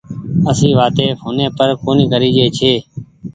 اسي 0.49 0.69
وآتي 0.77 1.05
ڦوني 1.21 1.47
پر 1.57 1.69
ڪون 1.81 1.97
ڪريجي 2.11 2.47
ڇي 2.57 2.73